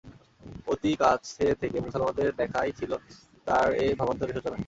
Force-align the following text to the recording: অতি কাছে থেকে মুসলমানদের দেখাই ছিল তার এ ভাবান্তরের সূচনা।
অতি 0.67 0.91
কাছে 0.95 1.45
থেকে 1.55 1.77
মুসলমানদের 1.79 2.29
দেখাই 2.35 2.71
ছিল 2.79 2.91
তার 3.47 3.67
এ 3.75 3.87
ভাবান্তরের 3.99 4.35
সূচনা। 4.37 4.57